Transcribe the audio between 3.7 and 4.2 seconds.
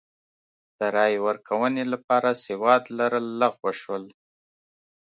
شول.